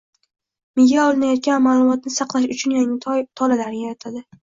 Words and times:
Miya 0.79 1.03
olinayotgan 1.09 1.63
ma’lumotni 1.67 2.17
saqlash 2.17 2.51
uchun 2.59 2.77
yangi 2.81 3.15
tolalarni 3.25 3.87
yaratadi. 3.89 4.29